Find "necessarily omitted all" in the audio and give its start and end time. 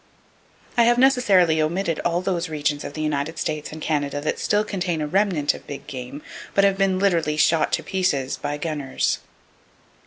0.97-2.21